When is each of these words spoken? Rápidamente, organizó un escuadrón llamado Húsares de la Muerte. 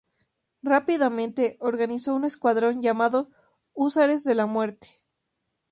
Rápidamente, 0.63 1.57
organizó 1.59 2.15
un 2.15 2.25
escuadrón 2.25 2.81
llamado 2.81 3.29
Húsares 3.75 4.23
de 4.23 4.33
la 4.33 4.47
Muerte. 4.47 4.87